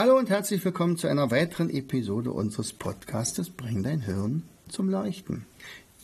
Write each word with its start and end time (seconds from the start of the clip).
Hallo 0.00 0.16
und 0.16 0.30
herzlich 0.30 0.64
willkommen 0.64 0.96
zu 0.96 1.08
einer 1.08 1.30
weiteren 1.30 1.68
Episode 1.68 2.32
unseres 2.32 2.72
Podcastes 2.72 3.50
Bring 3.50 3.82
dein 3.82 4.00
Hirn 4.00 4.44
zum 4.66 4.88
Leuchten. 4.88 5.44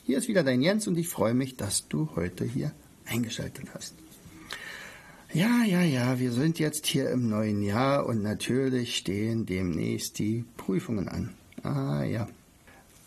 Hier 0.05 0.19
ist 0.19 0.29
wieder 0.29 0.45
dein 0.45 0.61
Jens 0.61 0.87
und 0.87 0.99
ich 0.99 1.09
freue 1.09 1.33
mich, 1.33 1.57
dass 1.57 1.89
du 1.89 2.11
heute 2.15 2.45
hier 2.45 2.73
eingeschaltet 3.07 3.69
hast. 3.73 3.95
Ja, 5.33 5.65
ja, 5.65 5.81
ja, 5.81 6.19
wir 6.19 6.33
sind 6.33 6.59
jetzt 6.59 6.87
hier 6.87 7.09
im 7.09 7.31
neuen 7.31 7.63
Jahr 7.63 8.05
und 8.05 8.23
natürlich 8.23 8.99
stehen 8.99 9.47
demnächst 9.47 10.19
die 10.19 10.45
Prüfungen 10.59 11.09
an. 11.09 11.33
Ah 11.63 12.05
ja. 12.05 12.29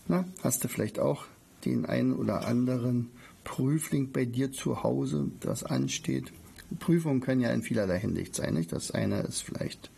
Na, 0.07 0.25
hast 0.41 0.63
du 0.63 0.69
vielleicht 0.69 0.97
auch 0.97 1.25
den 1.65 1.85
einen 1.85 2.13
oder 2.13 2.47
anderen 2.47 3.11
Prüfling 3.43 4.11
bei 4.11 4.25
dir 4.25 4.51
zu 4.51 4.81
Hause, 4.81 5.29
das 5.39 5.63
ansteht? 5.63 6.33
Prüfungen 6.79 7.21
können 7.21 7.41
ja 7.41 7.51
in 7.51 7.61
vielerlei 7.61 7.99
Hinsicht 7.99 8.33
sein. 8.33 8.55
Nicht? 8.55 8.71
Das 8.71 8.89
eine 8.89 9.19
ist 9.19 9.43
vielleicht 9.43 9.91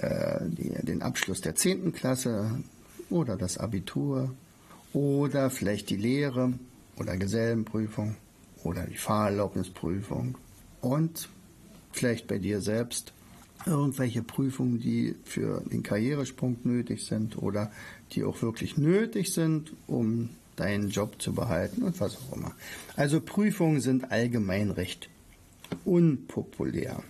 äh, 0.00 0.40
die, 0.48 0.70
den 0.84 1.02
Abschluss 1.02 1.40
der 1.40 1.54
10. 1.54 1.92
Klasse 1.92 2.62
oder 3.10 3.36
das 3.36 3.58
Abitur 3.58 4.34
oder 4.92 5.50
vielleicht 5.50 5.90
die 5.90 5.96
Lehre 5.96 6.52
oder 6.96 7.16
Gesellenprüfung 7.16 8.16
oder 8.64 8.84
die 8.84 8.96
Fahrerlaubnisprüfung 8.96 10.36
und 10.80 11.28
vielleicht 11.92 12.26
bei 12.26 12.38
dir 12.38 12.60
selbst 12.60 13.12
irgendwelche 13.66 14.22
Prüfungen, 14.22 14.80
die 14.80 15.14
für 15.24 15.62
den 15.62 15.82
Karrieresprung 15.82 16.58
nötig 16.64 17.04
sind 17.04 17.38
oder 17.38 17.70
die 18.12 18.24
auch 18.24 18.40
wirklich 18.42 18.76
nötig 18.76 19.32
sind, 19.32 19.72
um 19.86 20.30
deinen 20.56 20.90
Job 20.90 21.20
zu 21.20 21.32
behalten 21.32 21.82
und 21.82 22.00
was 22.00 22.16
auch 22.16 22.36
immer. 22.36 22.52
Also 22.96 23.20
Prüfungen 23.20 23.80
sind 23.80 24.10
allgemein 24.10 24.70
recht 24.70 25.08
unpopulär, 25.84 27.02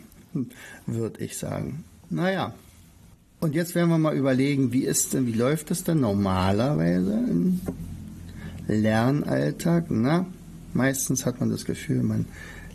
würde 0.87 1.25
ich 1.25 1.37
sagen. 1.37 1.84
Naja, 2.11 2.55
und 3.41 3.55
jetzt 3.55 3.75
werden 3.75 3.91
wir 3.91 3.98
mal 3.98 4.17
überlegen, 4.17 4.72
wie 4.72 4.84
ist 4.84 5.14
denn, 5.14 5.27
wie 5.27 5.33
läuft 5.33 5.70
es 5.70 5.84
denn 5.84 6.00
normalerweise 6.00 7.12
im 7.12 7.61
Lernalltag? 8.67 9.86
Na, 9.91 10.27
meistens 10.75 11.25
hat 11.25 11.41
man 11.41 11.50
das 11.50 11.64
Gefühl, 11.64 12.03
man 12.03 12.27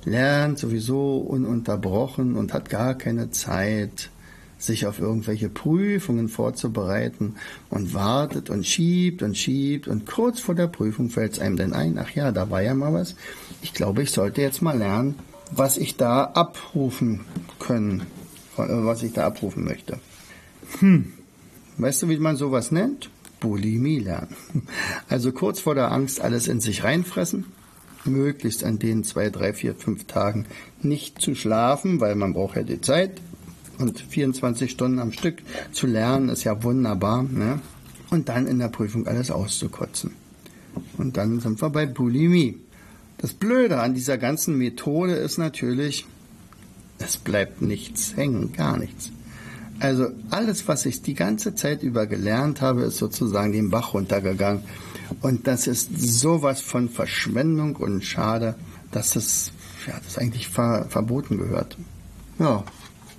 lernt 0.06 0.59
sowieso 0.59 1.17
ununterbrochen 1.17 2.36
und 2.36 2.53
hat 2.53 2.69
gar 2.69 2.95
keine 2.95 3.31
Zeit, 3.31 4.09
sich 4.58 4.86
auf 4.88 5.00
irgendwelche 5.00 5.50
Prüfungen 5.50 6.30
vorzubereiten 6.30 7.36
und 7.69 7.94
wartet 7.94 8.50
und 8.50 8.66
schiebt 8.66 9.22
und 9.22 9.38
schiebt 9.38 9.89
und 9.89 10.06
kurz 10.06 10.39
vor 10.39 10.56
der 10.56 10.67
Prüfung 10.67 11.09
fällt 11.09 11.34
es 11.34 11.39
einem 11.39 11.58
dann 11.58 11.73
ein, 11.73 11.97
ach 11.97 12.11
ja, 12.11 12.31
da 12.31 12.50
war 12.50 12.61
ja 12.61 12.73
mal 12.73 12.94
was. 12.94 13.16
Ich 13.61 13.73
glaube, 13.73 14.03
ich 14.03 14.11
sollte 14.11 14.41
jetzt 14.41 14.61
mal 14.61 14.78
lernen, 14.78 15.16
was 15.52 15.75
ich 15.75 15.97
da 15.97 16.23
abrufen 16.23 17.22
können, 17.59 18.03
was 18.56 19.03
ich 19.03 19.11
da 19.11 19.25
abrufen 19.28 19.66
möchte. 19.66 20.00
Hm. 20.80 21.14
Weißt 21.78 22.04
du, 22.04 22.10
wie 22.10 22.18
man 22.18 22.36
sowas 22.36 22.72
nennt? 22.72 23.10
Bulimie 23.40 24.00
lernen. 24.00 24.36
Also 25.09 25.31
kurz 25.31 25.59
vor 25.59 25.75
der 25.75 25.92
Angst 25.92 26.22
alles 26.22 26.47
in 26.47 26.59
sich 26.59 26.84
reinfressen, 26.84 27.46
möglichst 28.06 28.64
an 28.64 28.80
den 28.80 29.03
zwei, 29.03 29.30
drei, 29.30 29.53
vier, 29.53 29.75
fünf 29.75 30.06
Tagen 30.06 30.46
nicht 30.81 31.22
zu 31.22 31.36
schlafen, 31.36 32.00
weil 32.00 32.16
man 32.16 32.34
braucht 32.34 32.56
ja 32.56 32.64
die 32.64 32.81
Zeit. 32.81 33.22
Und 33.80 34.00
24 34.00 34.70
Stunden 34.72 35.00
am 35.00 35.12
Stück 35.12 35.42
zu 35.72 35.88
lernen 35.88 36.30
ist 36.30 36.44
ja 36.44 36.64
wunderbar. 36.64 37.24
Ne? 37.24 37.59
Und 38.12 38.30
dann 38.30 38.47
in 38.47 38.59
der 38.59 38.70
Prüfung 38.70 39.08
alles 39.08 39.31
auszukotzen. 39.31 40.12
Und 40.97 41.18
dann 41.18 41.40
sind 41.40 41.62
wir 41.62 41.70
bei 41.70 41.86
Bulimie. 41.86 42.59
Das 43.18 43.34
Blöde 43.34 43.80
an 43.80 43.94
dieser 43.94 44.18
ganzen 44.18 44.58
Methode 44.58 45.14
ist 45.14 45.38
natürlich, 45.38 46.06
es 47.00 47.18
bleibt 47.18 47.62
nichts 47.62 48.16
hängen, 48.16 48.53
gar 48.53 48.78
nichts. 48.78 49.12
Also 49.79 50.09
alles, 50.29 50.67
was 50.67 50.85
ich 50.85 51.01
die 51.01 51.13
ganze 51.13 51.56
Zeit 51.56 51.84
über 51.84 52.06
gelernt 52.06 52.61
habe, 52.61 52.84
ist 52.84 52.97
sozusagen 52.97 53.51
den 53.51 53.69
Bach 53.69 53.94
runtergegangen. 53.94 54.63
Und 55.22 55.47
das 55.47 55.67
ist 55.67 55.89
sowas 56.00 56.61
von 56.61 56.89
Verschwendung 56.89 57.75
und 57.75 58.03
schade, 58.03 58.56
dass 58.91 59.11
das, 59.11 59.51
ja, 59.88 60.00
das 60.03 60.17
eigentlich 60.17 60.47
ver 60.47 60.85
verboten 60.89 61.38
gehört. 61.38 61.78
Ja, 62.39 62.63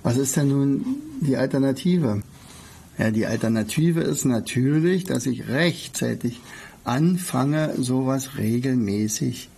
was 0.03 0.17
ist 0.17 0.35
denn 0.35 0.49
nun 0.49 0.85
die 1.21 1.37
Alternative? 1.37 2.21
Ja, 2.97 3.11
die 3.11 3.25
Alternative 3.25 4.01
ist 4.01 4.25
natürlich, 4.25 5.03
dass 5.03 5.25
ich 5.25 5.47
rechtzeitig 5.47 6.41
anfange, 6.83 7.73
sowas 7.77 8.37
regelmäßig 8.37 9.49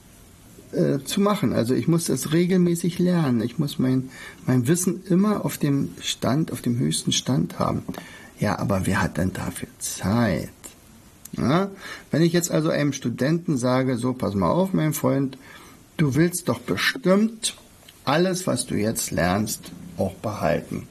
äh, 0.72 1.00
zu 1.04 1.22
machen. 1.22 1.54
Also 1.54 1.74
ich 1.74 1.88
muss 1.88 2.06
das 2.06 2.34
regelmäßig 2.34 3.00
lernen. 3.00 3.42
Ich 3.42 3.58
muss 3.58 3.80
mein, 3.80 4.10
mein 4.46 4.68
Wissen 4.68 5.04
immer 5.10 5.46
auf 5.46 5.58
dem 5.58 5.90
Stand, 6.02 6.52
auf 6.52 6.62
dem 6.62 6.78
höchsten 6.78 7.12
Stand 7.12 7.60
haben. 7.60 7.84
Ja, 8.40 8.60
aber 8.60 8.86
wer 8.86 9.02
hat 9.02 9.18
denn 9.18 9.34
dafür 9.34 9.70
Zeit? 9.80 10.50
Ja? 11.38 11.70
Wenn 12.12 12.22
ich 12.22 12.34
jetzt 12.34 12.52
also 12.52 12.70
einem 12.70 12.94
Studenten 12.94 13.58
sage, 13.58 13.98
so 13.98 14.14
pass 14.14 14.36
mal 14.36 14.52
auf, 14.52 14.74
mein 14.74 14.94
Freund, 14.94 15.38
du 15.98 16.16
willst 16.16 16.50
doch 16.50 16.60
bestimmt 16.60 17.56
alles, 18.06 18.48
was 18.48 18.66
du 18.66 18.76
jetzt 18.76 19.12
lernst, 19.12 19.72
auch 19.98 20.14
behalten. 20.16 20.88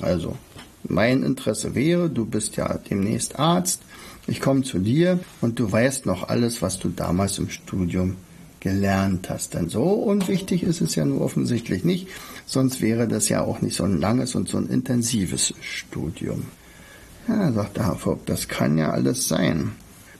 Also 0.00 0.36
mein 0.84 1.22
Interesse 1.22 1.74
wäre, 1.74 2.10
du 2.10 2.24
bist 2.24 2.56
ja 2.56 2.78
demnächst 2.78 3.38
Arzt, 3.38 3.82
ich 4.26 4.40
komme 4.40 4.62
zu 4.62 4.78
dir 4.78 5.18
und 5.40 5.58
du 5.58 5.70
weißt 5.70 6.06
noch 6.06 6.28
alles, 6.28 6.62
was 6.62 6.78
du 6.78 6.88
damals 6.88 7.38
im 7.38 7.50
Studium 7.50 8.16
gelernt 8.62 9.28
hast. 9.28 9.54
Denn 9.54 9.68
so 9.68 9.82
unwichtig 9.82 10.62
ist 10.62 10.80
es 10.80 10.94
ja 10.94 11.04
nur 11.04 11.20
offensichtlich 11.20 11.84
nicht, 11.84 12.06
sonst 12.46 12.80
wäre 12.80 13.08
das 13.08 13.28
ja 13.28 13.42
auch 13.42 13.60
nicht 13.60 13.76
so 13.76 13.84
ein 13.84 14.00
langes 14.00 14.34
und 14.36 14.48
so 14.48 14.56
ein 14.56 14.68
intensives 14.68 15.52
Studium. 15.60 16.44
Ja, 17.28 17.52
sagt 17.52 17.76
der 17.76 17.86
Herr 17.86 17.96
Vogt, 17.96 18.28
das 18.28 18.48
kann 18.48 18.78
ja 18.78 18.90
alles 18.90 19.26
sein, 19.26 19.72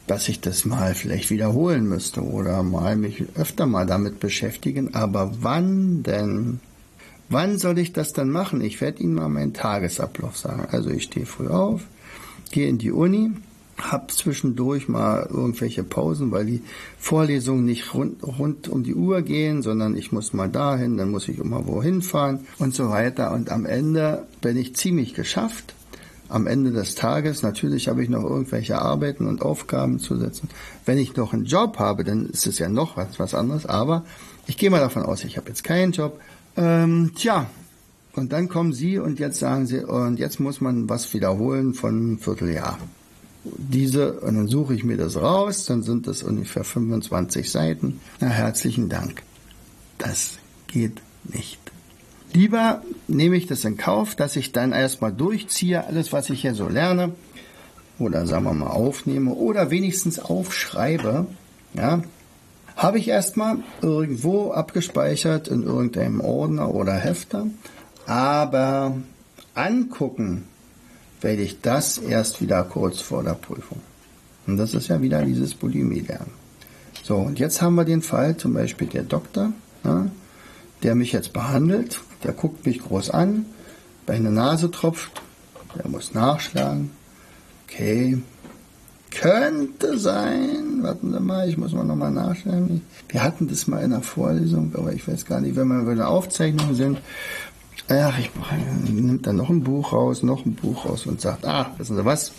dass 0.09 0.29
ich 0.29 0.41
das 0.41 0.65
mal 0.65 0.95
vielleicht 0.95 1.31
wiederholen 1.31 1.89
müsste 1.89 2.23
oder 2.23 2.63
mal 2.65 2.97
mich 2.97 3.25
öfter 3.37 3.67
mal 3.67 3.87
damit 3.87 4.19
beschäftigen, 4.19 4.95
aber 4.95 5.33
wann 5.41 6.03
denn? 6.03 6.61
Wann 7.29 7.59
soll 7.59 7.79
ich 7.79 7.93
das 7.93 8.13
dann 8.13 8.29
machen? 8.29 8.61
Ich 8.61 8.81
werde 8.81 9.03
Ihnen 9.03 9.15
mal 9.15 9.29
meinen 9.29 9.55
Tagesablauf 9.55 10.37
sagen. 10.37 10.67
Also 10.71 10.91
ich 10.91 11.05
stehe 11.05 11.25
früh 11.25 11.49
auf, 11.49 11.83
gehe 12.51 12.69
in 12.69 12.77
die 12.77 12.93
Uni, 12.93 13.31
habe 13.79 14.09
zwischendurch 14.09 14.89
mal 14.89 15.27
irgendwelche 15.31 15.83
Pausen, 15.83 16.31
weil 16.31 16.47
die 16.47 16.63
Vorlesungen 16.99 17.65
nicht 17.65 17.95
rund, 17.95 18.23
rund 18.23 18.69
um 18.69 18.83
die 18.83 18.95
Uhr 18.95 19.23
gehen, 19.23 19.63
sondern 19.63 19.97
ich 19.97 20.13
muss 20.13 20.33
mal 20.33 20.49
dahin, 20.49 20.97
dann 20.97 21.11
muss 21.11 21.29
ich 21.29 21.39
immer 21.39 21.67
wohin 21.67 22.03
fahren 22.03 22.47
und 22.59 22.75
so 22.75 22.91
weiter. 22.91 23.33
Und 23.33 23.51
am 23.51 23.67
Ende 23.67 24.27
bin 24.41 24.57
ich 24.57 24.77
ziemlich 24.77 25.15
geschafft. 25.15 25.75
Am 26.29 26.47
Ende 26.47 26.71
des 26.71 26.95
Tages, 26.95 27.43
natürlich 27.43 27.89
habe 27.89 28.03
ich 28.03 28.09
noch 28.09 28.23
irgendwelche 28.23 28.81
Arbeiten 28.81 29.27
und 29.27 29.43
Aufgaben 29.43 29.99
zu 29.99 30.17
setzen. 30.17 30.49
Wenn 30.87 30.97
ich 30.97 31.15
noch 31.17 31.35
einen 31.35 31.45
Job 31.45 31.79
habe, 31.79 32.05
dann 32.05 32.27
ist 32.27 32.47
es 32.47 32.59
ja 32.59 32.71
noch 32.71 32.97
was, 32.97 33.19
was 33.19 33.35
anderes. 33.35 33.67
Aber 33.67 34.05
ich 34.47 34.57
gehe 34.57 34.71
mal 34.71 34.81
davon 34.81 35.03
aus, 35.03 35.25
ich 35.25 35.37
habe 35.37 35.49
jetzt 35.49 35.65
keinen 35.65 35.93
Job. 35.93 36.19
Ähm, 36.57 37.13
tja, 37.17 37.51
und 38.15 38.33
dann 38.33 38.49
kommen 38.49 38.73
Sie 38.73 38.99
und 38.99 39.19
jetzt 39.19 39.41
sagen 39.41 39.67
Sie, 39.67 39.85
und 39.85 40.19
jetzt 40.19 40.41
muss 40.41 40.61
man 40.61 40.89
was 40.89 41.13
wiederholen 41.13 41.75
von 41.75 42.19
Vierteljahr 42.19 42.79
diese, 43.45 44.21
und 44.21 44.37
dann 44.37 44.49
suche 44.49 44.75
ich 44.75 44.85
mir 44.85 44.97
das 44.97 45.17
raus, 45.17 45.65
dann 45.65 45.83
sind 45.83 46.07
das 46.07 46.23
ungefähr 46.23 46.65
25 46.65 47.51
Seiten. 47.51 48.01
Na, 48.21 48.29
herzlichen 48.29 48.89
Dank. 48.89 49.23
Das 49.99 50.39
geht 50.69 51.03
nicht. 51.25 51.59
Lieber 52.33 52.83
nehme 53.09 53.37
ich 53.37 53.47
das 53.47 53.65
in 53.65 53.77
Kauf, 53.77 54.15
dass 54.15 54.37
ich 54.37 54.53
dann 54.53 54.73
erstmal 54.73 55.13
durchziehe, 55.13 55.85
alles, 55.85 56.13
was 56.13 56.31
ich 56.31 56.41
hier 56.41 56.55
so 56.55 56.69
lerne, 56.69 57.13
oder 57.99 58.27
sagen 58.27 58.45
wir 58.45 58.55
mal 58.55 58.69
aufnehme, 58.69 59.35
oder 59.35 59.71
wenigstens 59.71 60.19
aufschreibe, 60.19 61.27
ja, 61.75 62.03
habe 62.75 62.99
ich 62.99 63.09
erstmal 63.09 63.59
irgendwo 63.83 64.53
abgespeichert 64.53 65.49
in 65.49 65.63
irgendeinem 65.63 66.21
Ordner 66.21 66.75
oder 66.75 66.95
Hefter, 66.95 67.47
aber 68.07 68.97
angucken 69.55 70.45
werde 71.23 71.43
ich 71.43 71.61
das 71.61 71.99
erst 71.99 72.41
wieder 72.41 72.65
kurz 72.65 73.01
vor 73.01 73.23
der 73.23 73.35
Prüfung. 73.35 73.81
Und 74.47 74.57
das 74.57 74.75
ist 74.75 74.89
ja 74.89 75.01
wieder 75.01 75.23
dieses 75.23 75.55
Bulimie-Lernen. 75.55 76.31
So, 77.03 77.17
und 77.17 77.39
jetzt 77.39 77.63
haben 77.63 77.75
wir 77.75 77.85
den 77.85 78.03
Fall, 78.03 78.37
zum 78.37 78.55
Beispiel 78.55 78.89
der 78.89 79.03
Doktor, 79.03 79.53
ja, 79.85 80.07
der 80.83 80.95
mich 80.95 81.13
jetzt 81.13 81.33
behandelt, 81.33 82.01
der 82.25 82.33
guckt 82.33 82.67
mich 82.67 82.81
groß 82.81 83.11
an, 83.11 83.47
bei 84.07 84.15
einer 84.15 84.31
Nase 84.31 84.71
tropft, 84.71 85.23
der 85.77 85.89
muss 85.89 86.15
nachschlagen. 86.15 86.91
Okay, 87.65 88.19
könnte 89.11 89.99
sein, 89.99 90.83
warten 90.83 91.13
Sie 91.13 91.21
mal, 91.21 91.49
ich 91.49 91.57
muss 91.57 91.73
mal 91.73 91.85
nochmal 91.85 92.11
nachschlagen. 92.11 92.83
Wir 93.09 93.23
hatten 93.23 93.49
das 93.49 93.67
mal 93.67 93.83
in 93.83 93.91
der 93.91 94.03
Vorlesung, 94.03 94.73
aber 94.75 94.93
ich 94.93 95.07
weiß 95.07 95.27
gar 95.27 95.41
nicht, 95.41 95.57
wenn 95.57 95.69
wir 95.69 95.83
bei 95.85 95.95
der 95.95 96.09
Aufzeichnung 96.09 96.75
sind. 96.75 96.99
Ach, 97.89 98.19
ich 98.19 98.31
nimmt 98.91 99.27
dann 99.27 99.37
noch 99.37 99.51
ein 99.51 99.65
Buch 99.65 99.93
raus, 99.93 100.23
noch 100.23 100.47
ein 100.47 100.55
Buch 100.55 100.87
raus 100.87 101.07
und 101.07 101.21
sagt, 101.21 101.45
ah, 101.45 101.73
wissen 101.79 101.97
Sie 101.97 102.05
was? 102.05 102.33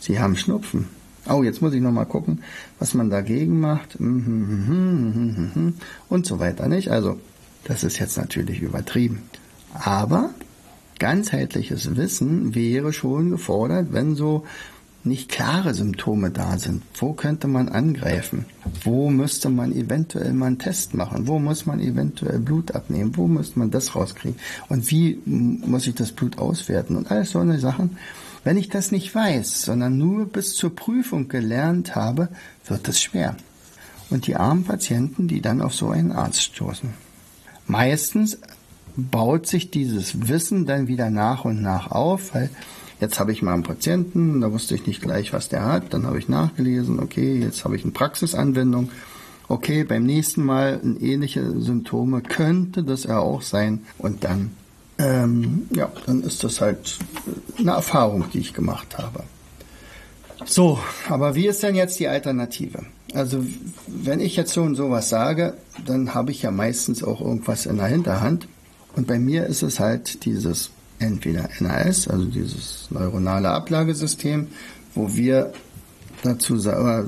Sie 0.00 0.18
haben 0.20 0.36
Schnupfen. 0.36 0.88
Oh, 1.28 1.42
jetzt 1.42 1.60
muss 1.60 1.74
ich 1.74 1.80
nochmal 1.80 2.06
gucken, 2.06 2.42
was 2.78 2.94
man 2.94 3.10
dagegen 3.10 3.60
macht. 3.60 4.00
Mhm, 4.00 4.14
mhm, 4.16 5.50
mhm, 5.54 5.74
und 6.08 6.26
so 6.26 6.38
weiter, 6.38 6.68
nicht? 6.68 6.90
Also, 6.90 7.18
das 7.64 7.84
ist 7.84 7.98
jetzt 7.98 8.16
natürlich 8.16 8.62
übertrieben. 8.62 9.22
Aber 9.74 10.30
ganzheitliches 10.98 11.96
Wissen 11.96 12.54
wäre 12.54 12.92
schon 12.92 13.30
gefordert, 13.30 13.88
wenn 13.92 14.14
so 14.14 14.44
nicht 15.04 15.28
klare 15.28 15.74
Symptome 15.74 16.30
da 16.30 16.58
sind. 16.58 16.82
Wo 16.94 17.12
könnte 17.12 17.48
man 17.48 17.68
angreifen? 17.68 18.46
Wo 18.82 19.10
müsste 19.10 19.48
man 19.48 19.72
eventuell 19.72 20.32
mal 20.32 20.46
einen 20.46 20.58
Test 20.58 20.94
machen? 20.94 21.26
Wo 21.26 21.38
muss 21.38 21.66
man 21.66 21.80
eventuell 21.80 22.38
Blut 22.38 22.74
abnehmen? 22.74 23.16
Wo 23.16 23.26
müsste 23.26 23.58
man 23.58 23.70
das 23.70 23.94
rauskriegen? 23.94 24.38
Und 24.68 24.90
wie 24.90 25.20
muss 25.24 25.86
ich 25.86 25.94
das 25.94 26.12
Blut 26.12 26.38
auswerten? 26.38 26.96
Und 26.96 27.10
alles 27.10 27.30
so 27.30 27.38
eine 27.38 27.58
Sachen. 27.58 27.96
Wenn 28.44 28.56
ich 28.56 28.68
das 28.68 28.92
nicht 28.92 29.14
weiß, 29.14 29.62
sondern 29.62 29.98
nur 29.98 30.26
bis 30.26 30.54
zur 30.54 30.74
Prüfung 30.74 31.28
gelernt 31.28 31.94
habe, 31.94 32.28
wird 32.66 32.88
es 32.88 33.00
schwer. 33.00 33.36
Und 34.10 34.26
die 34.26 34.36
armen 34.36 34.64
Patienten, 34.64 35.28
die 35.28 35.40
dann 35.40 35.60
auf 35.60 35.74
so 35.74 35.90
einen 35.90 36.12
Arzt 36.12 36.42
stoßen. 36.42 36.90
Meistens 37.66 38.38
baut 38.96 39.46
sich 39.46 39.70
dieses 39.70 40.28
Wissen 40.28 40.66
dann 40.66 40.88
wieder 40.88 41.10
nach 41.10 41.44
und 41.44 41.62
nach 41.62 41.90
auf, 41.90 42.34
weil 42.34 42.50
Jetzt 43.00 43.20
habe 43.20 43.32
ich 43.32 43.42
mal 43.42 43.54
einen 43.54 43.62
Patienten, 43.62 44.40
da 44.40 44.52
wusste 44.52 44.74
ich 44.74 44.86
nicht 44.86 45.00
gleich, 45.00 45.32
was 45.32 45.48
der 45.48 45.64
hat. 45.64 45.94
Dann 45.94 46.06
habe 46.06 46.18
ich 46.18 46.28
nachgelesen, 46.28 46.98
okay, 46.98 47.38
jetzt 47.38 47.64
habe 47.64 47.76
ich 47.76 47.84
eine 47.84 47.92
Praxisanwendung. 47.92 48.90
Okay, 49.46 49.84
beim 49.84 50.04
nächsten 50.04 50.44
Mal 50.44 50.80
ähnliche 51.00 51.58
Symptome 51.60 52.20
könnte 52.22 52.82
das 52.82 53.04
ja 53.04 53.18
auch 53.18 53.42
sein. 53.42 53.82
Und 53.98 54.24
dann, 54.24 54.50
ähm, 54.98 55.68
ja, 55.70 55.90
dann 56.06 56.22
ist 56.22 56.42
das 56.42 56.60
halt 56.60 56.98
eine 57.56 57.70
Erfahrung, 57.70 58.24
die 58.32 58.40
ich 58.40 58.52
gemacht 58.52 58.98
habe. 58.98 59.22
So, 60.44 60.78
aber 61.08 61.34
wie 61.34 61.46
ist 61.46 61.62
denn 61.62 61.76
jetzt 61.76 61.98
die 62.00 62.08
Alternative? 62.08 62.84
Also, 63.14 63.44
wenn 63.86 64.20
ich 64.20 64.36
jetzt 64.36 64.52
so 64.52 64.62
und 64.62 64.74
sowas 64.74 65.08
sage, 65.08 65.54
dann 65.86 66.14
habe 66.14 66.30
ich 66.30 66.42
ja 66.42 66.50
meistens 66.50 67.02
auch 67.02 67.20
irgendwas 67.20 67.64
in 67.64 67.76
der 67.76 67.86
Hinterhand. 67.86 68.46
Und 68.96 69.06
bei 69.06 69.18
mir 69.18 69.46
ist 69.46 69.62
es 69.62 69.80
halt 69.80 70.24
dieses 70.24 70.70
entweder 70.98 71.48
NAS, 71.60 72.08
also 72.08 72.24
dieses 72.26 72.88
neuronale 72.90 73.50
Ablagesystem, 73.50 74.48
wo 74.94 75.14
wir 75.14 75.52
dazu 76.22 76.56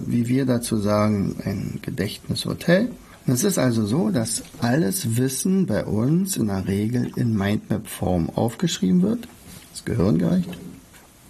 wie 0.06 0.28
wir 0.28 0.46
dazu 0.46 0.76
sagen, 0.76 1.36
ein 1.44 1.80
Gedächtnishotel. 1.82 2.90
Es 3.26 3.44
ist 3.44 3.58
also 3.58 3.86
so, 3.86 4.10
dass 4.10 4.42
alles 4.60 5.16
Wissen 5.16 5.66
bei 5.66 5.84
uns 5.84 6.36
in 6.36 6.46
der 6.46 6.66
Regel 6.66 7.12
in 7.16 7.36
Mindmap-Form 7.36 8.30
aufgeschrieben 8.30 9.02
wird, 9.02 9.28
das 9.72 9.84
gehirngerecht. 9.84 10.48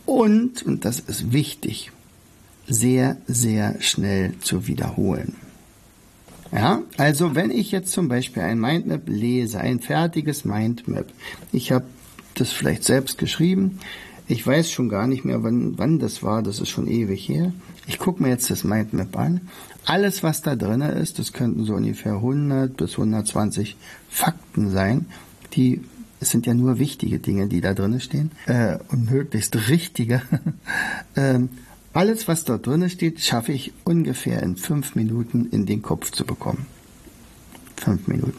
Und, 0.06 0.62
und 0.62 0.84
das 0.84 1.00
ist 1.00 1.32
wichtig, 1.32 1.90
sehr, 2.66 3.16
sehr 3.26 3.80
schnell 3.80 4.34
zu 4.40 4.66
wiederholen. 4.66 5.36
Ja, 6.52 6.82
also 6.96 7.34
wenn 7.34 7.50
ich 7.50 7.70
jetzt 7.70 7.92
zum 7.92 8.08
Beispiel 8.08 8.42
ein 8.42 8.58
Mindmap 8.58 9.02
lese, 9.06 9.60
ein 9.60 9.80
fertiges 9.80 10.44
Mindmap, 10.44 11.06
ich 11.52 11.70
habe 11.70 11.84
das 12.40 12.52
vielleicht 12.52 12.84
selbst 12.84 13.18
geschrieben. 13.18 13.78
Ich 14.26 14.46
weiß 14.46 14.70
schon 14.70 14.88
gar 14.88 15.06
nicht 15.06 15.24
mehr, 15.24 15.42
wann, 15.42 15.76
wann 15.78 15.98
das 15.98 16.22
war. 16.22 16.42
Das 16.42 16.60
ist 16.60 16.68
schon 16.68 16.86
ewig 16.86 17.28
her. 17.28 17.52
Ich 17.86 17.98
gucke 17.98 18.22
mir 18.22 18.28
jetzt 18.28 18.50
das 18.50 18.64
Mindmap 18.64 19.16
an. 19.18 19.40
Alles, 19.84 20.22
was 20.22 20.42
da 20.42 20.54
drin 20.56 20.82
ist, 20.82 21.18
das 21.18 21.32
könnten 21.32 21.64
so 21.64 21.74
ungefähr 21.74 22.14
100 22.14 22.76
bis 22.76 22.92
120 22.92 23.76
Fakten 24.08 24.70
sein, 24.70 25.06
die 25.54 25.80
es 26.20 26.30
sind 26.30 26.46
ja 26.46 26.52
nur 26.52 26.78
wichtige 26.78 27.18
Dinge, 27.18 27.48
die 27.48 27.62
da 27.62 27.72
drin 27.72 27.98
stehen 27.98 28.30
äh, 28.46 28.76
und 28.88 29.10
möglichst 29.10 29.56
richtige. 29.70 30.20
ähm, 31.16 31.48
alles, 31.94 32.28
was 32.28 32.44
dort 32.44 32.66
drin 32.66 32.88
steht, 32.90 33.20
schaffe 33.20 33.52
ich 33.52 33.72
ungefähr 33.84 34.42
in 34.42 34.56
fünf 34.56 34.94
Minuten 34.94 35.46
in 35.50 35.64
den 35.64 35.80
Kopf 35.80 36.12
zu 36.12 36.24
bekommen. 36.24 36.66
Fünf 37.76 38.06
Minuten. 38.06 38.38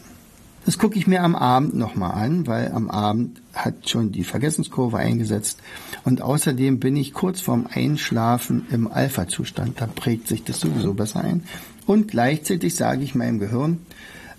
Das 0.65 0.77
gucke 0.77 0.97
ich 0.99 1.07
mir 1.07 1.23
am 1.23 1.35
Abend 1.35 1.75
nochmal 1.75 2.11
an, 2.11 2.45
weil 2.45 2.71
am 2.71 2.89
Abend 2.89 3.41
hat 3.53 3.89
schon 3.89 4.11
die 4.11 4.23
Vergessenskurve 4.23 4.97
eingesetzt. 4.97 5.59
Und 6.03 6.21
außerdem 6.21 6.79
bin 6.79 6.95
ich 6.95 7.13
kurz 7.13 7.41
vorm 7.41 7.67
Einschlafen 7.71 8.67
im 8.69 8.91
Alpha-Zustand. 8.91 9.81
Da 9.81 9.87
prägt 9.87 10.27
sich 10.27 10.43
das 10.43 10.59
sowieso 10.59 10.93
besser 10.93 11.23
ein. 11.23 11.43
Und 11.87 12.09
gleichzeitig 12.09 12.75
sage 12.75 13.03
ich 13.03 13.15
meinem 13.15 13.39
Gehirn, 13.39 13.79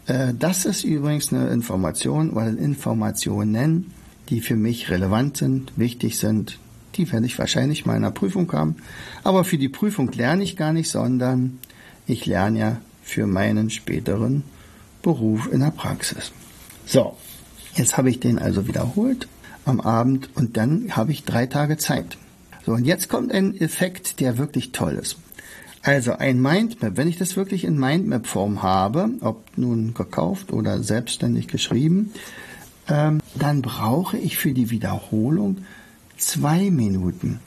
äh, 0.06 0.32
das 0.38 0.64
ist 0.64 0.84
übrigens 0.84 1.32
eine 1.32 1.48
Information 1.48 2.30
oder 2.30 2.48
Informationen, 2.48 3.92
die 4.28 4.40
für 4.40 4.56
mich 4.56 4.90
relevant 4.90 5.36
sind, 5.36 5.72
wichtig 5.76 6.18
sind. 6.18 6.58
Die 6.94 7.10
werde 7.10 7.26
ich 7.26 7.38
wahrscheinlich 7.38 7.84
mal 7.84 7.96
in 7.96 8.02
der 8.02 8.10
Prüfung 8.10 8.50
haben. 8.52 8.76
Aber 9.24 9.42
für 9.42 9.58
die 9.58 9.68
Prüfung 9.68 10.12
lerne 10.12 10.44
ich 10.44 10.56
gar 10.56 10.72
nicht, 10.72 10.88
sondern 10.88 11.58
ich 12.06 12.26
lerne 12.26 12.58
ja 12.58 12.76
für 13.02 13.26
meinen 13.26 13.70
späteren 13.70 14.44
Beruf 15.02 15.48
in 15.52 15.60
der 15.60 15.70
Praxis. 15.70 16.32
So, 16.86 17.16
jetzt 17.74 17.96
habe 17.96 18.10
ich 18.10 18.20
den 18.20 18.38
also 18.38 18.66
wiederholt 18.66 19.28
am 19.64 19.80
Abend 19.80 20.30
und 20.34 20.56
dann 20.56 20.96
habe 20.96 21.12
ich 21.12 21.24
drei 21.24 21.46
Tage 21.46 21.76
Zeit. 21.76 22.18
So, 22.64 22.72
und 22.72 22.84
jetzt 22.84 23.08
kommt 23.08 23.32
ein 23.32 23.58
Effekt, 23.60 24.20
der 24.20 24.38
wirklich 24.38 24.72
toll 24.72 24.94
ist. 24.94 25.16
Also 25.82 26.12
ein 26.12 26.40
Mindmap, 26.40 26.96
wenn 26.96 27.08
ich 27.08 27.18
das 27.18 27.36
wirklich 27.36 27.64
in 27.64 27.78
Mindmap-Form 27.78 28.62
habe, 28.62 29.10
ob 29.20 29.42
nun 29.56 29.94
gekauft 29.94 30.52
oder 30.52 30.80
selbstständig 30.80 31.48
geschrieben, 31.48 32.12
ähm, 32.88 33.20
dann 33.34 33.62
brauche 33.62 34.16
ich 34.16 34.36
für 34.36 34.52
die 34.52 34.70
Wiederholung 34.70 35.58
zwei 36.16 36.70
Minuten 36.70 37.40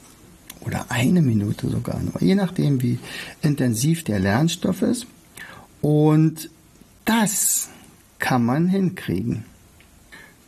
oder 0.62 0.88
eine 0.90 1.22
Minute 1.22 1.69
sogar 1.69 2.00
nur, 2.01 2.22
je 2.22 2.36
nachdem, 2.36 2.81
wie 2.81 3.00
intensiv 3.42 4.04
der 4.04 4.19
Lernstoff 4.19 4.81
ist. 4.81 5.08
Und 5.81 6.50
das 7.06 7.69
kann 8.19 8.44
man 8.44 8.68
hinkriegen. 8.68 9.46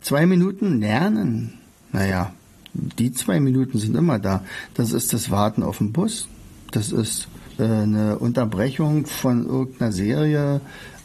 Zwei 0.02 0.26
Minuten 0.26 0.80
lernen. 0.80 1.54
Naja, 1.92 2.32
die 2.74 3.12
zwei 3.12 3.40
Minuten 3.40 3.78
sind 3.78 3.96
immer 3.96 4.18
da. 4.18 4.44
Das 4.74 4.92
ist 4.92 5.12
das 5.12 5.30
Warten 5.30 5.62
auf 5.62 5.78
den 5.78 5.92
Bus. 5.92 6.28
Das 6.70 6.92
ist 6.92 7.28
äh, 7.58 7.64
eine 7.64 8.18
Unterbrechung 8.18 9.06
von 9.06 9.46
irgendeiner 9.46 9.92
Serie 9.92 10.60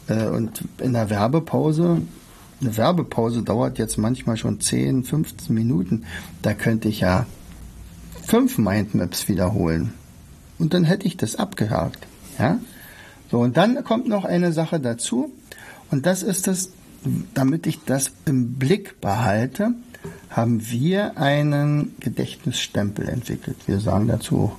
äh, 0.08 0.26
und 0.26 0.64
in 0.78 0.92
der 0.92 1.10
Werbepause. 1.10 2.02
Eine 2.60 2.76
Werbepause 2.76 3.42
dauert 3.42 3.78
jetzt 3.78 3.98
manchmal 3.98 4.36
schon 4.36 4.60
10, 4.60 5.04
15 5.04 5.54
Minuten. 5.54 6.04
Da 6.42 6.54
könnte 6.54 6.88
ich 6.88 7.00
ja 7.00 7.26
fünf 8.26 8.58
Mindmaps 8.58 9.28
wiederholen. 9.28 9.92
Und 10.58 10.72
dann 10.72 10.84
hätte 10.84 11.06
ich 11.06 11.16
das 11.16 11.36
abgehakt. 11.36 12.06
Ja? 12.38 12.58
So, 13.30 13.40
und 13.40 13.56
dann 13.56 13.82
kommt 13.84 14.08
noch 14.08 14.24
eine 14.24 14.52
Sache 14.52 14.80
dazu. 14.80 15.32
Und 15.94 16.06
das 16.06 16.24
ist 16.24 16.48
es, 16.48 16.70
damit 17.34 17.68
ich 17.68 17.84
das 17.84 18.10
im 18.24 18.54
Blick 18.54 19.00
behalte, 19.00 19.74
haben 20.28 20.60
wir 20.72 21.16
einen 21.18 21.94
Gedächtnisstempel 22.00 23.08
entwickelt. 23.08 23.56
Wir 23.66 23.78
sagen 23.78 24.08
dazu 24.08 24.50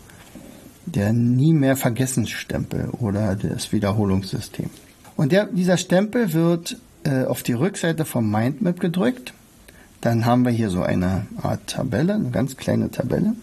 der 0.86 1.12
nie 1.12 1.52
mehr 1.52 1.76
vergessen 1.76 2.26
Stempel 2.26 2.88
oder 2.88 3.36
das 3.36 3.74
Wiederholungssystem. 3.74 4.70
Und 5.18 5.34
der, 5.34 5.48
dieser 5.48 5.76
Stempel 5.76 6.32
wird 6.32 6.78
äh, 7.04 7.26
auf 7.26 7.44
die 7.44 7.52
Rückseite 7.52 8.06
vom 8.06 8.32
Mindmap 8.32 8.80
gedrückt. 8.80 9.34
Dann 10.00 10.26
haben 10.26 10.46
wir 10.46 10.54
hier 10.54 10.70
so 10.70 10.84
eine 10.84 11.26
Art 11.42 11.68
Tabelle, 11.68 12.14
eine 12.14 12.30
ganz 12.30 12.56
kleine 12.56 12.92
Tabelle. 12.92 13.34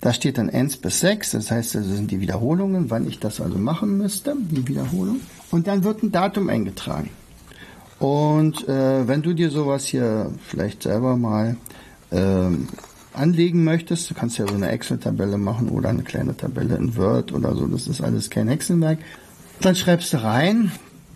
Da 0.00 0.12
steht 0.12 0.38
dann 0.38 0.50
1 0.50 0.78
bis 0.78 0.98
6, 0.98 1.30
das 1.30 1.52
heißt, 1.52 1.76
das 1.76 1.86
sind 1.86 2.10
die 2.10 2.20
Wiederholungen, 2.20 2.90
wann 2.90 3.06
ich 3.06 3.20
das 3.20 3.40
also 3.40 3.58
machen 3.58 3.96
müsste, 3.96 4.34
die 4.36 4.66
Wiederholung. 4.66 5.20
Und 5.52 5.68
dann 5.68 5.84
wird 5.84 6.02
ein 6.02 6.10
Datum 6.10 6.48
eingetragen. 6.48 7.10
Und 8.00 8.68
äh, 8.68 9.06
wenn 9.06 9.22
du 9.22 9.32
dir 9.32 9.50
sowas 9.50 9.86
hier 9.86 10.32
vielleicht 10.44 10.82
selber 10.82 11.16
mal 11.16 11.56
ähm, 12.10 12.66
anlegen 13.12 13.62
möchtest, 13.62 14.10
du 14.10 14.14
kannst 14.14 14.38
ja 14.38 14.48
so 14.48 14.54
eine 14.54 14.70
Excel-Tabelle 14.70 15.38
machen 15.38 15.68
oder 15.68 15.90
eine 15.90 16.02
kleine 16.02 16.36
Tabelle 16.36 16.74
in 16.76 16.96
Word 16.96 17.32
oder 17.32 17.54
so, 17.54 17.68
das 17.68 17.86
ist 17.86 18.00
alles 18.00 18.28
kein 18.30 18.48
Hexenwerk. 18.48 18.98
Dann 19.60 19.76
schreibst 19.76 20.12
du 20.14 20.24
rein 20.24 20.72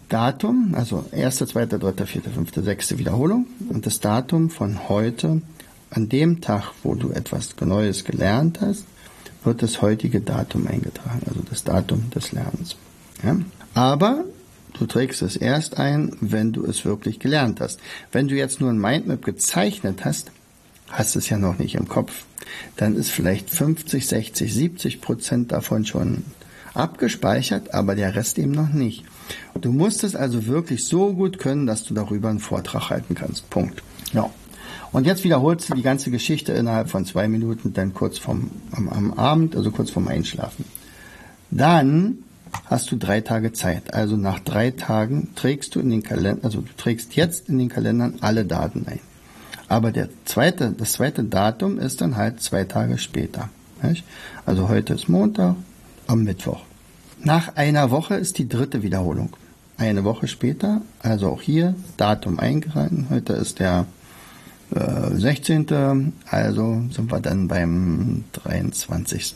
Datum, 0.09 0.75
also 0.77 1.05
erste, 1.11 1.47
zweite, 1.47 1.81
dritte, 1.81 2.07
vierte, 2.07 2.31
fünfte, 2.31 2.63
sechste 2.63 2.99
Wiederholung 2.99 3.47
und 3.69 3.87
das 3.87 3.99
Datum 3.99 4.51
von 4.51 4.89
heute, 4.89 5.43
an 5.91 6.09
dem 6.09 6.41
Tag, 6.41 6.73
wo 6.83 6.95
du 6.95 7.11
etwas 7.11 7.55
Neues 7.61 8.05
gelernt 8.05 8.61
hast, 8.61 8.85
wird 9.45 9.63
das 9.63 9.83
heutige 9.83 10.21
Datum 10.21 10.67
eingetragen, 10.67 11.23
also 11.27 11.41
das 11.49 11.65
Datum 11.65 12.11
des 12.11 12.33
Lernens. 12.33 12.77
Ja? 13.25 13.37
Aber 13.77 14.25
du 14.79 14.87
trägst 14.87 15.21
es 15.21 15.37
erst 15.37 15.79
ein, 15.79 16.17
wenn 16.23 16.55
du 16.55 16.65
es 16.65 16.87
wirklich 16.87 17.19
gelernt 17.19 17.61
hast. 17.61 17.79
Wenn 18.11 18.27
du 18.27 18.35
jetzt 18.35 18.59
nur 18.59 18.71
ein 18.71 18.81
Mindmap 18.81 19.23
gezeichnet 19.23 20.03
hast, 20.07 20.33
hast 20.89 21.15
es 21.15 21.29
ja 21.29 21.37
noch 21.37 21.59
nicht 21.59 21.75
im 21.75 21.87
Kopf. 21.87 22.25
Dann 22.79 22.97
ist 22.97 23.11
vielleicht 23.11 23.51
50, 23.51 24.07
60, 24.07 24.55
70 24.55 25.01
Prozent 25.03 25.53
davon 25.53 25.85
schon 25.85 26.25
abgespeichert, 26.73 27.75
aber 27.75 27.95
der 27.95 28.15
Rest 28.15 28.39
eben 28.39 28.53
noch 28.53 28.71
nicht. 28.71 29.05
Du 29.61 29.73
musst 29.73 30.05
es 30.05 30.17
also 30.17 30.47
wirklich 30.47 30.85
so 30.87 31.13
gut 31.13 31.39
können, 31.39 31.67
dass 31.67 31.85
du 31.85 31.93
darüber 31.93 32.31
einen 32.31 32.39
Vortrag 32.39 32.89
halten 32.89 33.15
kannst. 33.15 33.51
Punkt. 33.51 33.83
Ja. 34.15 34.31
Und 34.91 35.05
jetzt 35.05 35.23
wiederholst 35.23 35.69
du 35.69 35.75
die 35.75 35.83
ganze 35.83 36.11
Geschichte 36.11 36.53
innerhalb 36.53 36.89
von 36.89 37.05
zwei 37.05 37.29
Minuten, 37.29 37.75
dann 37.75 37.93
kurz 37.93 38.17
vom, 38.17 38.51
am, 38.73 38.89
am 38.89 39.13
Abend, 39.13 39.55
also 39.55 39.71
kurz 39.71 39.91
vorm 39.91 40.09
Einschlafen. 40.09 40.65
Dann 41.51 42.25
hast 42.65 42.91
du 42.91 42.97
drei 42.97 43.21
Tage 43.21 43.53
Zeit. 43.53 43.95
Also 43.95 44.17
nach 44.17 44.41
drei 44.41 44.71
Tagen 44.71 45.29
trägst 45.35 45.75
du 45.75 45.81
in 45.81 45.91
den 45.91 46.03
Kalender, 46.03 46.45
also 46.45 46.61
du 46.61 46.73
trägst 46.77 47.15
jetzt 47.15 47.49
in 47.49 47.59
den 47.59 47.69
Kalendern 47.69 48.17
alle 48.21 48.45
Daten 48.45 48.87
ein. 48.87 49.01
Aber 49.69 49.91
der 49.91 50.09
zweite, 50.25 50.73
das 50.77 50.93
zweite 50.93 51.25
Datum 51.25 51.79
ist 51.79 52.01
dann 52.01 52.17
halt 52.17 52.41
zwei 52.41 52.65
Tage 52.65 52.99
später. 52.99 53.49
Nicht? 53.83 54.05
Also 54.45 54.69
heute 54.69 54.95
ist 54.95 55.09
Montag, 55.09 55.57
am 56.07 56.23
Mittwoch. 56.23 56.63
Nach 57.23 57.57
einer 57.57 57.91
Woche 57.91 58.15
ist 58.15 58.39
die 58.39 58.49
dritte 58.49 58.83
Wiederholung. 58.83 59.37
Eine 59.79 60.05
Woche 60.05 60.29
später, 60.29 60.83
also 61.03 61.29
auch 61.29 61.43
hier 61.43 61.75
Datum 61.97 62.39
eingehalten. 62.39 63.09
Heute 63.11 63.35
ist 63.35 63.59
der 63.59 63.87
äh, 64.75 65.15
16. 65.15 66.13
Also 66.31 66.83
sind 66.91 67.11
wir 67.11 67.21
dann 67.21 67.49
beim 67.49 68.25
23. 68.33 69.35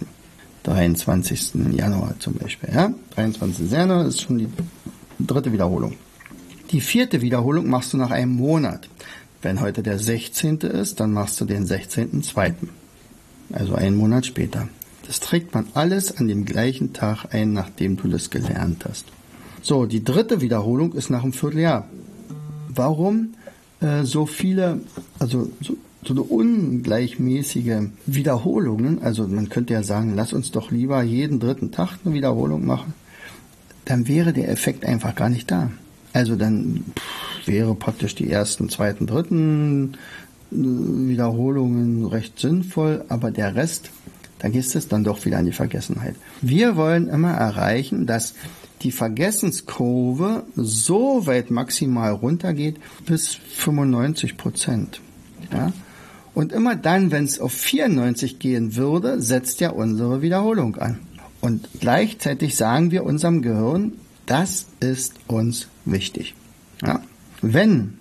23. 0.64 1.54
Januar 1.72 2.14
zum 2.18 2.34
Beispiel. 2.34 2.70
Ja? 2.72 2.92
23. 3.14 3.70
Januar 3.70 4.06
ist 4.06 4.20
schon 4.20 4.38
die 4.38 4.48
dritte 5.18 5.52
Wiederholung. 5.52 5.94
Die 6.70 6.80
vierte 6.80 7.20
Wiederholung 7.20 7.68
machst 7.68 7.92
du 7.92 7.96
nach 7.96 8.10
einem 8.10 8.36
Monat. 8.36 8.88
Wenn 9.42 9.60
heute 9.60 9.82
der 9.82 9.98
16. 9.98 10.58
ist, 10.58 11.00
dann 11.00 11.12
machst 11.12 11.40
du 11.40 11.44
den 11.44 11.66
16.2. 11.66 12.54
Also 13.52 13.74
einen 13.74 13.96
Monat 13.96 14.26
später. 14.26 14.68
Das 15.06 15.18
trägt 15.18 15.54
man 15.54 15.66
alles 15.74 16.16
an 16.16 16.28
dem 16.28 16.44
gleichen 16.44 16.92
Tag 16.92 17.34
ein, 17.34 17.52
nachdem 17.52 17.96
du 17.96 18.08
das 18.08 18.30
gelernt 18.30 18.84
hast. 18.88 19.06
So, 19.62 19.86
die 19.86 20.04
dritte 20.04 20.40
Wiederholung 20.40 20.92
ist 20.92 21.10
nach 21.10 21.22
einem 21.22 21.32
Vierteljahr. 21.32 21.88
Warum 22.68 23.34
äh, 23.80 24.04
so 24.04 24.26
viele, 24.26 24.80
also 25.18 25.50
so, 25.60 25.76
so 26.04 26.14
eine 26.14 26.22
ungleichmäßige 26.22 27.88
Wiederholungen, 28.06 29.02
also 29.02 29.26
man 29.26 29.48
könnte 29.48 29.74
ja 29.74 29.82
sagen, 29.82 30.14
lass 30.16 30.32
uns 30.32 30.50
doch 30.50 30.70
lieber 30.70 31.02
jeden 31.02 31.40
dritten 31.40 31.72
Tag 31.72 31.98
eine 32.04 32.14
Wiederholung 32.14 32.64
machen, 32.64 32.94
dann 33.84 34.08
wäre 34.08 34.32
der 34.32 34.48
Effekt 34.48 34.84
einfach 34.84 35.14
gar 35.14 35.28
nicht 35.28 35.50
da. 35.50 35.70
Also 36.12 36.36
dann 36.36 36.84
pff, 36.98 37.46
wäre 37.46 37.74
praktisch 37.74 38.14
die 38.14 38.30
ersten, 38.30 38.68
zweiten, 38.68 39.06
dritten 39.06 39.94
äh, 40.52 40.56
Wiederholungen 40.56 42.06
recht 42.06 42.38
sinnvoll, 42.38 43.04
aber 43.08 43.30
der 43.30 43.54
Rest, 43.54 43.90
da 44.38 44.48
geht 44.48 44.74
es 44.74 44.88
dann 44.88 45.04
doch 45.04 45.24
wieder 45.24 45.38
an 45.38 45.46
die 45.46 45.52
Vergessenheit. 45.52 46.16
Wir 46.40 46.76
wollen 46.76 47.08
immer 47.08 47.32
erreichen, 47.32 48.06
dass 48.06 48.34
die 48.82 48.92
Vergessenskurve 48.92 50.44
so 50.56 51.26
weit 51.26 51.50
maximal 51.50 52.12
runtergeht 52.12 52.76
bis 53.04 53.34
95 53.34 54.38
Prozent. 54.38 55.00
Ja? 55.52 55.72
Und 56.34 56.52
immer 56.52 56.76
dann, 56.76 57.10
wenn 57.10 57.24
es 57.24 57.40
auf 57.40 57.52
94 57.52 58.38
gehen 58.38 58.76
würde, 58.76 59.20
setzt 59.20 59.60
ja 59.60 59.70
unsere 59.70 60.22
Wiederholung 60.22 60.76
an. 60.76 61.00
Und 61.40 61.68
gleichzeitig 61.80 62.56
sagen 62.56 62.90
wir 62.90 63.04
unserem 63.04 63.42
Gehirn, 63.42 63.92
das 64.26 64.66
ist 64.78 65.14
uns 65.26 65.68
wichtig. 65.84 66.34
Ja? 66.82 67.00
Wenn 67.42 67.98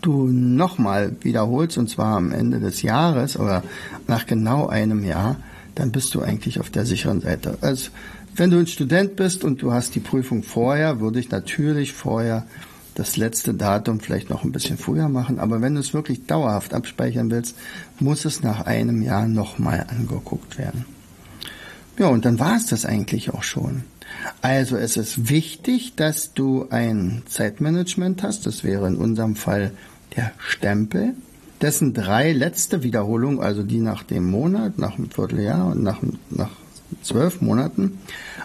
du 0.00 0.28
nochmal 0.28 1.16
wiederholst, 1.20 1.76
und 1.76 1.90
zwar 1.90 2.16
am 2.16 2.32
Ende 2.32 2.60
des 2.60 2.82
Jahres 2.82 3.38
oder 3.38 3.62
nach 4.06 4.26
genau 4.26 4.68
einem 4.68 5.04
Jahr, 5.04 5.36
dann 5.74 5.92
bist 5.92 6.14
du 6.14 6.22
eigentlich 6.22 6.60
auf 6.60 6.70
der 6.70 6.86
sicheren 6.86 7.20
Seite. 7.20 7.58
Also, 7.60 7.90
wenn 8.36 8.50
du 8.50 8.58
ein 8.58 8.66
Student 8.66 9.16
bist 9.16 9.44
und 9.44 9.62
du 9.62 9.72
hast 9.72 9.94
die 9.94 10.00
Prüfung 10.00 10.42
vorher, 10.42 11.00
würde 11.00 11.20
ich 11.20 11.30
natürlich 11.30 11.92
vorher 11.92 12.46
das 12.94 13.16
letzte 13.16 13.54
Datum 13.54 14.00
vielleicht 14.00 14.30
noch 14.30 14.44
ein 14.44 14.52
bisschen 14.52 14.78
früher 14.78 15.08
machen. 15.08 15.38
Aber 15.40 15.60
wenn 15.60 15.74
du 15.74 15.80
es 15.80 15.94
wirklich 15.94 16.26
dauerhaft 16.26 16.74
abspeichern 16.74 17.30
willst, 17.30 17.56
muss 17.98 18.24
es 18.24 18.42
nach 18.42 18.66
einem 18.66 19.02
Jahr 19.02 19.26
nochmal 19.26 19.86
angeguckt 19.88 20.58
werden. 20.58 20.84
Ja, 21.98 22.08
und 22.08 22.24
dann 22.24 22.38
war 22.38 22.56
es 22.56 22.66
das 22.66 22.84
eigentlich 22.84 23.32
auch 23.32 23.42
schon. 23.42 23.84
Also 24.42 24.76
es 24.76 24.96
ist 24.96 25.28
wichtig, 25.28 25.94
dass 25.96 26.34
du 26.34 26.66
ein 26.70 27.22
Zeitmanagement 27.26 28.22
hast. 28.22 28.46
Das 28.46 28.64
wäre 28.64 28.86
in 28.88 28.96
unserem 28.96 29.36
Fall 29.36 29.72
der 30.16 30.32
Stempel. 30.38 31.14
Dessen 31.60 31.94
drei 31.94 32.32
letzte 32.32 32.82
Wiederholungen, 32.82 33.40
also 33.40 33.62
die 33.62 33.80
nach 33.80 34.02
dem 34.02 34.30
Monat, 34.30 34.78
nach 34.78 34.98
einem 34.98 35.10
Vierteljahr 35.10 35.68
und 35.68 35.82
nach, 35.82 36.00
nach 36.30 36.50
zwölf 37.02 37.40
Monaten, 37.40 37.98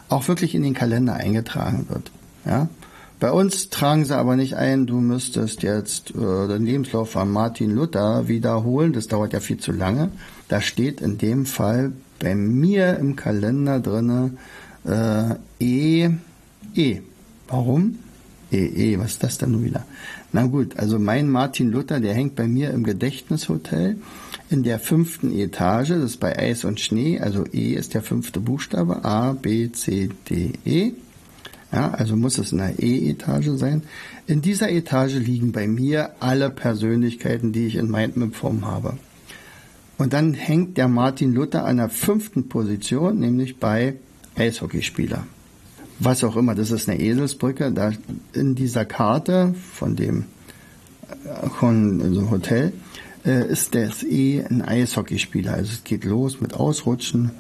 auch 0.10 0.28
wirklich 0.28 0.56
in 0.56 0.64
den 0.64 0.74
Kalender 0.74 1.16
eingetragen 1.16 1.88
wird. 1.90 2.12
Ja? 2.46 2.70
Bei 3.20 3.32
uns 3.34 3.70
tragen 3.70 4.06
sie 4.06 4.16
aber 4.16 4.38
nicht 4.38 4.56
ein, 4.56 4.86
du 4.86 5.02
müsstest 5.02 5.62
jetzt 5.62 6.12
äh, 6.12 6.48
den 6.48 6.66
Lebenslauf 6.66 7.12
von 7.12 7.30
Martin 7.30 7.72
Luther 7.72 8.30
wiederholen. 8.30 8.94
Das 8.94 9.08
dauert 9.08 9.34
ja 9.34 9.42
viel 9.42 9.58
zu 9.58 9.74
lange. 9.74 10.10
Da 10.48 10.62
steht 10.62 11.02
in 11.02 11.18
dem 11.18 11.46
Fall 11.46 11.92
bei 12.20 12.34
mir 12.34 12.98
im 12.98 13.18
Kalender 13.18 13.82
drinne 13.82 14.32
äh, 14.86 15.36
E, 15.60 16.10
E. 16.76 17.02
Warum? 17.50 18.00
E, 18.52 18.66
E, 18.66 19.00
was 19.00 19.12
ist 19.12 19.24
das 19.24 19.38
denn 19.38 19.52
nun 19.52 19.66
wieder? 19.66 19.86
Na 20.32 20.46
gut, 20.46 20.78
also 20.78 20.98
mein 20.98 21.30
Martin 21.30 21.72
Luther, 21.72 22.00
der 22.00 22.14
hängt 22.14 22.36
bei 22.36 22.48
mir 22.48 22.72
im 22.72 22.84
Gedächtnishotel 22.84 23.98
in 24.50 24.64
der 24.64 24.80
fünften 24.80 25.32
Etage, 25.32 25.90
das 25.90 26.04
ist 26.04 26.20
bei 26.20 26.38
Eis 26.38 26.64
und 26.64 26.80
Schnee, 26.80 27.20
also 27.20 27.44
E 27.52 27.74
ist 27.74 27.94
der 27.94 28.02
fünfte 28.02 28.40
Buchstabe, 28.40 29.04
A, 29.04 29.34
B, 29.34 29.72
C, 29.72 30.10
D, 30.30 30.54
E. 30.66 30.94
Ja, 31.72 31.92
also 31.92 32.16
muss 32.16 32.38
es 32.40 32.52
in 32.52 32.58
der 32.58 32.80
E-Etage 32.80 33.50
sein. 33.56 33.84
In 34.26 34.42
dieser 34.42 34.72
Etage 34.72 35.16
liegen 35.16 35.52
bei 35.52 35.68
mir 35.68 36.12
alle 36.20 36.50
Persönlichkeiten, 36.50 37.52
die 37.52 37.68
ich 37.68 37.76
in 37.76 37.92
Mindmap-Form 37.92 38.66
habe. 38.66 38.98
Und 39.98 40.14
dann 40.14 40.34
hängt 40.34 40.78
der 40.78 40.88
Martin 40.88 41.34
Luther 41.34 41.66
an 41.66 41.78
der 41.78 41.90
fünften 41.90 42.50
Position, 42.50 43.20
nämlich 43.20 43.58
bei 43.58 43.96
Eishockeyspieler. 44.36 45.28
Was 46.00 46.24
auch 46.24 46.38
immer, 46.38 46.56
das 46.56 46.72
ist 46.72 46.90
eine 46.90 47.00
Eselsbrücke. 47.00 47.72
Da 47.72 47.92
in 48.34 48.56
dieser 48.56 48.86
Karte 48.86 49.54
von 49.78 49.96
dem 49.96 50.26
von 51.60 52.02
also 52.02 52.30
Hotel 52.30 52.74
äh, 53.26 53.48
ist 53.48 53.76
das 53.76 54.04
E 54.04 54.44
ein 54.44 54.62
Eishockeyspieler. 54.62 55.54
Also 55.54 55.74
es 55.74 55.84
geht 55.84 56.06
los 56.06 56.42
mit 56.42 56.54
Ausrutschen, 56.54 57.32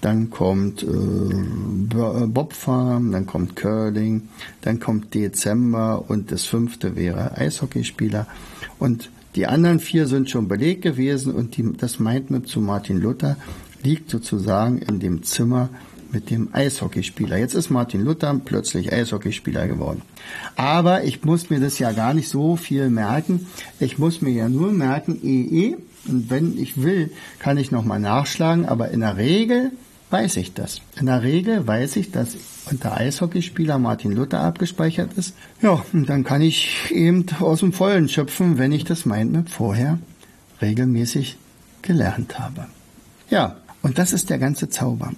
dann 0.00 0.30
kommt 0.30 0.82
äh, 0.82 0.86
äh, 0.86 2.26
Bobfahren, 2.26 3.12
dann 3.12 3.26
kommt 3.26 3.56
Curling, 3.56 4.28
dann 4.62 4.80
kommt 4.80 5.14
Dezember 5.14 6.04
und 6.08 6.32
das 6.32 6.44
fünfte 6.44 6.96
wäre 6.96 7.36
Eishockeyspieler. 7.36 8.26
Und 8.78 9.10
die 9.34 9.46
anderen 9.46 9.80
vier 9.80 10.06
sind 10.06 10.28
schon 10.28 10.48
belegt 10.48 10.82
gewesen 10.82 11.34
und 11.34 11.56
die, 11.56 11.72
das 11.72 11.98
Mindmap 11.98 12.48
zu 12.48 12.60
Martin 12.60 12.98
Luther 12.98 13.36
liegt 13.82 14.10
sozusagen 14.10 14.78
in 14.78 15.00
dem 15.00 15.22
Zimmer 15.22 15.70
mit 16.12 16.30
dem 16.30 16.48
Eishockeyspieler. 16.52 17.38
Jetzt 17.38 17.54
ist 17.54 17.70
Martin 17.70 18.04
Luther 18.04 18.38
plötzlich 18.44 18.92
Eishockeyspieler 18.92 19.66
geworden. 19.66 20.02
Aber 20.56 21.04
ich 21.04 21.24
muss 21.24 21.50
mir 21.50 21.60
das 21.60 21.78
ja 21.78 21.92
gar 21.92 22.14
nicht 22.14 22.28
so 22.28 22.56
viel 22.56 22.90
merken. 22.90 23.46
Ich 23.80 23.98
muss 23.98 24.20
mir 24.20 24.32
ja 24.32 24.48
nur 24.48 24.72
merken 24.72 25.18
EE. 25.22 25.76
Und 26.06 26.30
wenn 26.30 26.58
ich 26.58 26.82
will, 26.82 27.10
kann 27.38 27.56
ich 27.56 27.70
nochmal 27.70 28.00
nachschlagen. 28.00 28.66
Aber 28.66 28.90
in 28.90 29.00
der 29.00 29.16
Regel 29.16 29.72
weiß 30.10 30.36
ich 30.36 30.52
das. 30.52 30.80
In 31.00 31.06
der 31.06 31.22
Regel 31.22 31.66
weiß 31.66 31.96
ich, 31.96 32.10
dass 32.10 32.36
unter 32.70 32.96
Eishockeyspieler 32.96 33.78
Martin 33.78 34.12
Luther 34.12 34.40
abgespeichert 34.40 35.14
ist. 35.14 35.34
Ja, 35.62 35.82
und 35.92 36.08
dann 36.08 36.24
kann 36.24 36.42
ich 36.42 36.90
eben 36.90 37.26
aus 37.40 37.60
dem 37.60 37.72
Vollen 37.72 38.08
schöpfen, 38.08 38.58
wenn 38.58 38.72
ich 38.72 38.84
das 38.84 39.06
Mindmap 39.06 39.48
vorher 39.48 39.98
regelmäßig 40.60 41.38
gelernt 41.80 42.38
habe. 42.38 42.66
Ja, 43.30 43.56
und 43.82 43.98
das 43.98 44.12
ist 44.12 44.30
der 44.30 44.38
ganze 44.38 44.68
Zauber. 44.68 45.12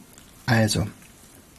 Also, 0.46 0.86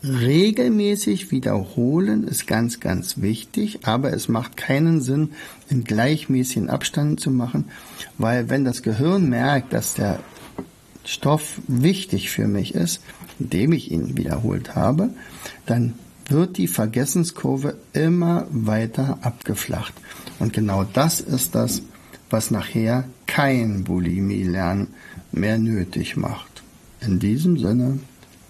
regelmäßig 0.04 1.32
wiederholen 1.32 2.28
ist 2.28 2.46
ganz, 2.46 2.80
ganz 2.80 3.22
wichtig, 3.22 3.80
aber 3.84 4.14
es 4.14 4.28
macht 4.28 4.58
keinen 4.58 5.02
Sinn, 5.02 5.32
in 5.70 5.84
gleichmäßigen 5.84 6.70
Abständen 6.70 7.18
zu 7.18 7.32
machen, 7.32 7.66
weil 8.18 8.50
wenn 8.50 8.66
das 8.66 8.84
Gehirn 8.84 9.30
merkt, 9.30 9.74
dass 9.74 9.96
der 9.96 10.20
Stoff 11.04 11.62
wichtig 11.68 12.30
für 12.30 12.48
mich 12.48 12.76
ist, 12.76 13.02
indem 13.40 13.74
ich 13.74 13.92
ihn 13.92 14.18
wiederholt 14.18 14.76
habe, 14.76 15.10
dann 15.66 15.94
wird 16.28 16.58
die 16.58 16.68
Vergessenskurve 16.68 17.78
immer 17.94 18.48
weiter 18.50 19.20
abgeflacht. 19.22 19.94
Und 20.40 20.54
genau 20.54 20.84
das 20.84 21.22
ist 21.22 21.54
das, 21.54 21.84
was 22.30 22.50
nachher 22.50 23.06
kein 23.28 23.84
Bulimie-Lernen 23.84 24.88
mehr 25.32 25.58
nötig 25.60 26.18
macht. 26.18 26.64
In 27.02 27.20
diesem 27.20 27.58
Sinne, 27.58 28.00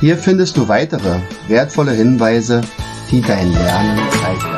Hier 0.00 0.18
findest 0.18 0.56
du 0.56 0.68
weitere 0.68 1.20
wertvolle 1.48 1.90
Hinweise, 1.92 2.60
die 3.10 3.22
dein 3.22 3.52
Lernen 3.52 3.96
machen. 3.96 4.56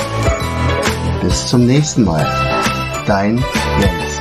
Bis 1.22 1.48
zum 1.48 1.66
nächsten 1.66 2.06
Mal. 2.06 2.24
Dein 3.08 3.44
Jens. 3.80 4.15